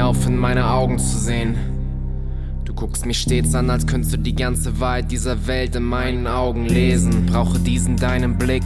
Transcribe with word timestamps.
auf, 0.00 0.26
in 0.26 0.36
meine 0.36 0.68
Augen 0.68 0.98
zu 0.98 1.18
sehen. 1.18 1.56
Du 2.64 2.74
guckst 2.74 3.04
mich 3.06 3.18
stets 3.18 3.54
an, 3.54 3.70
als 3.70 3.86
könntest 3.86 4.14
du 4.14 4.18
die 4.18 4.34
ganze 4.34 4.78
Wahrheit 4.80 5.10
dieser 5.10 5.46
Welt 5.46 5.76
in 5.76 5.82
meinen 5.82 6.26
Augen 6.26 6.66
lesen. 6.66 7.26
Brauche 7.26 7.58
diesen 7.58 7.96
deinen 7.96 8.38
Blick, 8.38 8.62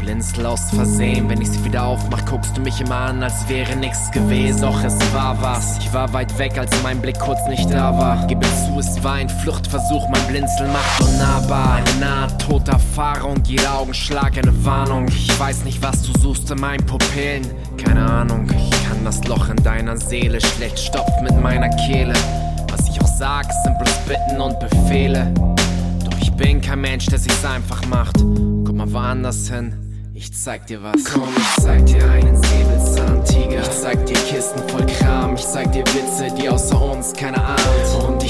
blinzel 0.00 0.46
aus 0.46 0.70
Versehen. 0.70 1.28
Wenn 1.28 1.40
ich 1.40 1.50
sie 1.50 1.64
wieder 1.64 1.84
aufmach, 1.84 2.24
guckst 2.24 2.56
du 2.56 2.60
mich 2.60 2.80
immer 2.80 2.96
an, 2.96 3.22
als 3.22 3.48
wäre 3.48 3.76
nichts 3.76 4.10
gewesen. 4.10 4.62
Doch 4.62 4.82
es 4.82 4.96
war 5.12 5.40
was. 5.40 5.78
Ich 5.78 5.92
war 5.92 6.12
weit 6.12 6.36
weg, 6.38 6.58
als 6.58 6.70
mein 6.82 7.00
Blick 7.00 7.18
kurz 7.18 7.38
nicht 7.48 7.70
da 7.70 7.96
war. 7.96 8.26
Gebe 8.26 8.46
zu, 8.46 8.78
es 8.78 9.02
war 9.04 9.14
ein 9.14 9.28
Fluchtversuch, 9.28 10.08
mein 10.08 10.26
Blinzel 10.26 10.66
macht 10.68 11.02
unnahbar. 11.02 11.76
Eine 11.76 12.00
nahttote 12.00 12.72
Erfahrung, 12.72 13.42
jeder 13.44 13.78
Augenschlag 13.78 14.36
eine 14.36 14.64
Warnung. 14.64 15.06
Ich 15.08 15.38
weiß 15.38 15.64
nicht, 15.64 15.82
was 15.82 16.02
du 16.02 16.18
suchst 16.18 16.50
in 16.50 16.60
meinen 16.60 16.84
Pupillen. 16.86 17.46
Keine 17.76 18.04
Ahnung, 18.04 18.48
ich 18.50 18.70
kann 18.88 19.04
das 19.04 19.22
Loch 19.24 19.48
in 19.48 19.62
deiner 19.62 19.96
Seele 19.96 20.40
schlecht 20.40 20.78
stopfen 20.78 21.24
mit 21.24 21.40
meiner 21.40 21.68
Kehle. 21.86 22.14
Was 22.70 22.88
ich 22.88 23.00
auch 23.00 23.06
sag, 23.06 23.46
sind 23.64 23.78
bloß 23.78 23.96
Bitten 24.08 24.40
und 24.40 24.58
Befehle. 24.58 25.32
Doch 26.04 26.18
ich 26.20 26.32
bin 26.32 26.60
kein 26.60 26.80
Mensch, 26.80 27.06
der 27.06 27.18
sich's 27.18 27.44
einfach 27.44 27.84
macht. 27.86 28.16
Guck 28.18 28.74
mal 28.74 28.90
woanders 28.92 29.48
hin, 29.48 29.72
ich 30.20 30.34
zeig 30.34 30.66
dir 30.66 30.82
was. 30.82 31.02
Komm, 31.04 31.28
ich 31.34 31.62
zeig 31.62 31.86
dir 31.86 32.10
einen 32.10 32.36
Säbelzahntiger. 32.36 33.62
Ich 33.62 33.70
zeig 33.70 34.04
dir 34.04 34.16
Kisten 34.16 34.68
voll 34.68 34.84
Kram. 34.84 35.34
Ich 35.34 35.46
zeig 35.46 35.72
dir 35.72 35.84
Witze, 35.86 36.28
die 36.38 36.48
außer 36.48 36.80
uns 36.80 37.14
keiner 37.14 37.42
ahnt. 37.42 38.06
Und 38.06 38.22
ich 38.22 38.29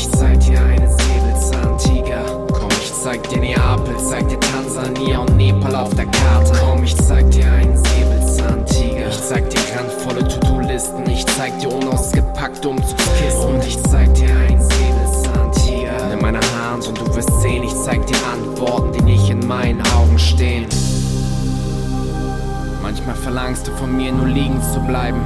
Manchmal 23.10 23.32
verlangst 23.34 23.66
du 23.66 23.72
von 23.72 23.96
mir 23.96 24.12
nur 24.12 24.28
liegen 24.28 24.62
zu 24.72 24.78
bleiben 24.78 25.20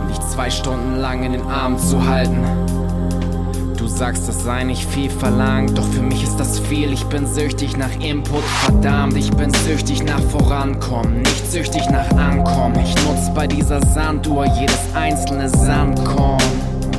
und 0.00 0.08
dich 0.08 0.18
zwei 0.20 0.48
Stunden 0.48 0.96
lang 0.96 1.22
in 1.22 1.32
den 1.32 1.42
Arm 1.42 1.78
zu 1.78 2.02
halten. 2.06 2.42
Du 3.76 3.86
sagst, 3.86 4.26
das 4.26 4.42
sei 4.42 4.64
nicht 4.64 4.88
viel 4.88 5.10
verlangt, 5.10 5.76
doch 5.76 5.86
für 5.88 6.00
mich 6.00 6.22
ist 6.22 6.38
das 6.38 6.58
viel. 6.58 6.94
Ich 6.94 7.04
bin 7.04 7.26
süchtig 7.26 7.76
nach 7.76 7.94
Input, 8.00 8.42
verdammt, 8.64 9.18
ich 9.18 9.30
bin 9.32 9.52
süchtig 9.52 10.02
nach 10.02 10.20
Vorankommen, 10.30 11.18
nicht 11.18 11.50
süchtig 11.50 11.82
nach 11.90 12.10
Ankommen. 12.12 12.78
Ich 12.80 12.94
nutz 13.04 13.30
bei 13.34 13.46
dieser 13.46 13.84
Sanduhr 13.84 14.46
jedes 14.58 14.80
einzelne 14.94 15.50
Sandkorn. 15.50 16.40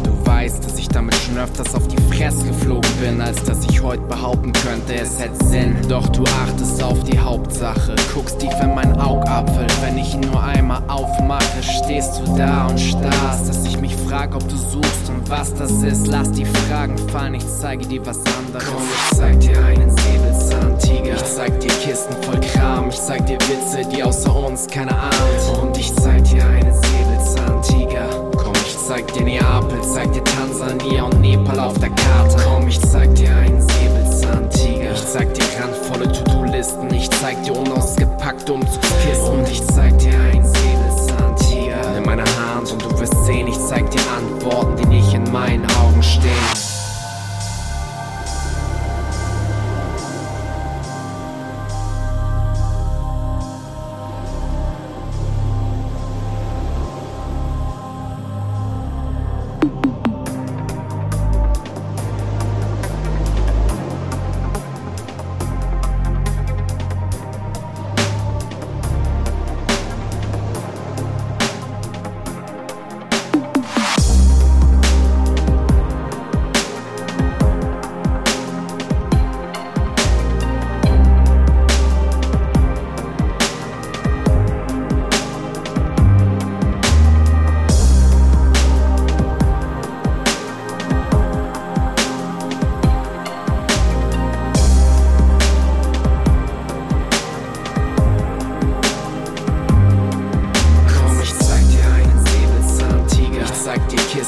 Du 0.03 0.23
weißt, 0.23 0.63
dass 0.63 0.77
ich 0.77 0.87
damit 0.87 1.15
schon 1.15 1.39
öfters 1.39 1.73
auf 1.73 1.87
die 1.87 2.15
Fresse 2.15 2.45
geflogen 2.45 2.91
bin, 3.01 3.21
als 3.21 3.41
dass 3.43 3.65
ich 3.65 3.66
heute 3.87 4.03
behaupten 4.03 4.51
könnte, 4.51 4.95
es 4.95 5.17
hätte 5.17 5.45
Sinn. 5.45 5.77
Doch 5.87 6.09
du 6.09 6.23
achtest 6.23 6.83
auf 6.83 7.01
die 7.05 7.17
Hauptsache, 7.17 7.95
guckst 8.13 8.37
tief 8.39 8.53
in 8.61 8.75
mein 8.75 8.99
Augapfel. 8.99 9.65
Wenn 9.81 9.97
ich 9.97 10.13
ihn 10.13 10.19
nur 10.19 10.43
einmal 10.43 10.81
aufmache, 10.89 11.63
stehst 11.63 12.19
du 12.19 12.35
da 12.35 12.67
und 12.67 12.77
starrst, 12.77 13.47
dass 13.47 13.65
ich 13.65 13.79
mich 13.79 13.95
frag, 13.95 14.35
ob 14.35 14.47
du 14.49 14.57
suchst 14.57 15.09
und 15.09 15.29
was 15.29 15.53
das 15.53 15.71
ist. 15.83 16.07
Lass 16.07 16.31
die 16.31 16.43
Fragen 16.43 16.97
fallen, 17.09 17.35
ich 17.35 17.47
zeige 17.47 17.87
dir 17.87 18.05
was 18.05 18.19
anderes. 18.37 18.67
Komm, 18.67 18.83
ich 18.83 19.17
zeig 19.17 19.39
dir 19.39 19.65
einen 19.65 19.89
Säbelzahntiger. 19.89 21.15
Ich 21.15 21.23
zeig 21.23 21.59
dir 21.61 21.71
Kisten 21.81 22.15
voll 22.23 22.41
Kram. 22.41 22.89
Ich 22.89 22.99
zeig 22.99 23.25
dir 23.25 23.37
Witze, 23.39 23.87
die 23.89 24.03
außer 24.03 24.35
uns 24.35 24.67
keiner 24.67 25.01
ahnt. 25.01 25.36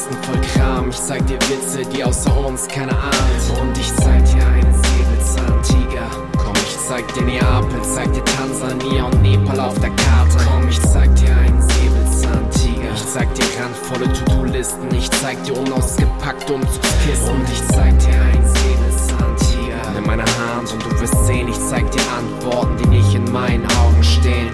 Kisten 0.09 0.23
voll 0.23 0.41
Kram. 0.53 0.89
Ich 0.89 0.97
zeig 0.97 1.25
dir 1.27 1.37
Witze, 1.49 1.85
die 1.85 2.03
außer 2.03 2.35
uns 2.45 2.67
keiner 2.67 2.97
ahnt. 2.97 3.61
Und 3.61 3.77
ich 3.77 3.93
zeig 3.95 4.25
dir 4.25 4.45
einen 4.47 4.73
Säbelzahntiger. 4.83 6.07
Komm, 6.37 6.55
ich 6.55 6.77
zeig 6.87 7.13
dir 7.13 7.23
Neapel, 7.23 7.81
zeig 7.83 8.11
dir 8.13 8.23
Tansania 8.25 9.03
und 9.05 9.21
Nepal 9.21 9.59
auf 9.59 9.79
der 9.79 9.91
Karte. 9.91 10.37
Komm, 10.47 10.67
ich 10.67 10.81
zeig 10.81 11.13
dir 11.15 11.35
einen 11.35 11.61
Säbelzahntiger. 11.61 12.93
Ich 12.93 13.05
zeig 13.05 13.33
dir 13.35 13.45
randvolle 13.61 14.11
To-Do-Listen. 14.13 14.93
Ich 14.95 15.09
zeig 15.11 15.43
dir 15.43 15.57
unausgepackte 15.57 16.53
Umzugskisten. 16.53 17.35
Und 17.35 17.49
ich 17.51 17.67
zeig 17.67 17.99
dir 17.99 18.21
einen 18.21 18.47
Säbelzahntiger. 18.47 19.91
Nimm 19.93 20.05
meine 20.05 20.23
Hand 20.23 20.71
und 20.73 20.83
du 20.83 21.01
wirst 21.01 21.25
sehen, 21.25 21.47
ich 21.47 21.59
zeig 21.69 21.89
dir 21.91 22.01
Antworten, 22.17 22.77
die 22.77 22.87
nicht 22.87 23.13
in 23.13 23.31
meinen 23.31 23.65
Augen 23.77 24.03
stehen. 24.03 24.49